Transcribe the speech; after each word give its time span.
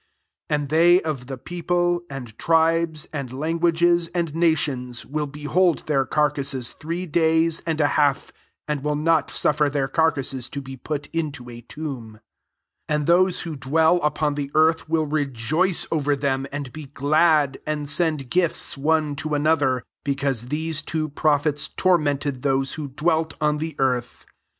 9 0.49 0.61
And 0.61 0.67
bey 0.67 0.99
of 1.03 1.27
the 1.27 1.37
people, 1.37 2.01
and 2.09 2.35
tribes, 2.39 3.05
tnd 3.13 3.33
languages, 3.33 4.07
and 4.15 4.33
nations, 4.33 5.05
^ill 5.05 5.31
behold 5.31 5.85
their 5.85 6.07
carcases 6.07 6.71
three 6.71 7.05
lays 7.05 7.59
and 7.67 7.79
a 7.79 7.85
half, 7.85 8.33
and 8.67 8.83
will 8.83 8.95
not 8.95 9.27
ufifer 9.27 9.71
their 9.71 9.87
carcases 9.87 10.49
to 10.49 10.59
be 10.59 10.75
put 10.75 11.07
Qto 11.13 11.55
a 11.55 11.61
tomb. 11.61 12.13
10 12.87 12.95
And 12.95 13.05
those 13.05 13.43
wftfydwell 13.43 13.99
upon 14.03 14.35
he 14.37 14.49
earth 14.55 14.89
will 14.89 15.05
rejoice 15.05 15.85
over 15.91 16.15
them, 16.15 16.47
jid 16.51 16.73
be 16.73 16.85
glad, 16.87 17.59
and 17.67 17.87
send 17.87 18.31
gifts 18.31 18.75
one 18.75 19.15
another; 19.31 19.83
because 20.03 20.47
these 20.47 20.81
two 20.81 21.09
►rophets 21.09 21.69
tormented 21.75 22.41
those 22.41 22.73
who 22.73 22.85
1 22.85 22.95
welt 23.03 23.33
on 23.39 23.57
the 23.59 23.75
earth." 23.77 24.25